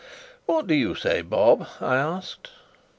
[0.47, 2.49] "What do you say, Bob?" I asked.